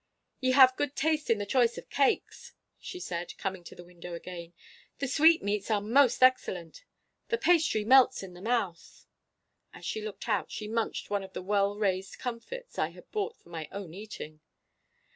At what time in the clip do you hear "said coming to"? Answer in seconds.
2.99-3.75